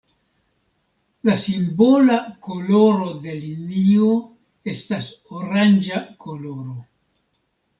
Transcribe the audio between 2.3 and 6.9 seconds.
koloro de linio estas oranĝa koloro.